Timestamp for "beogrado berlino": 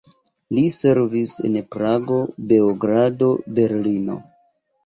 2.53-4.21